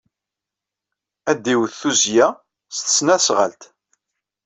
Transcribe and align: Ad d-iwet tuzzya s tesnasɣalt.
Ad 1.31 1.37
d-iwet 1.43 1.71
tuzzya 1.81 2.27
s 2.75 2.77
tesnasɣalt. 2.79 3.61